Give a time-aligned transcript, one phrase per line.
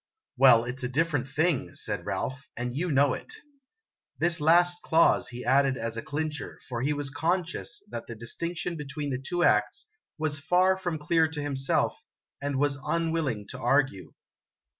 [0.35, 3.31] "Well, it 's a different thing," said Ralph, "and you know it."
[4.17, 8.75] This last clause he added as a clincher, for he was conscious that the distinction
[8.77, 11.95] between the two acts was far from clear to himself,
[12.41, 14.13] and was unwilling to argue.